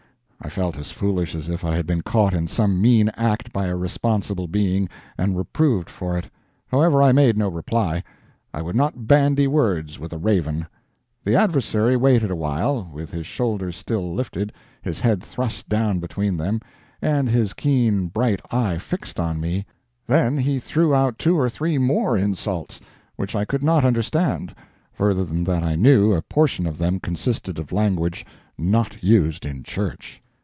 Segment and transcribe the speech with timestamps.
[0.43, 3.67] I felt as foolish as if I had been caught in some mean act by
[3.67, 6.29] a responsible being, and reproved for it.
[6.67, 8.03] However, I made no reply;
[8.51, 10.65] I would not bandy words with a raven.
[11.23, 14.51] The adversary waited a while, with his shoulders still lifted,
[14.81, 16.59] his head thrust down between them,
[17.03, 19.65] and his keen bright eye fixed on me;
[20.07, 22.81] then he threw out two or three more insults,
[23.15, 24.55] which I could not understand,
[24.91, 28.25] further than that I knew a portion of them consisted of language
[28.57, 30.19] not used in church.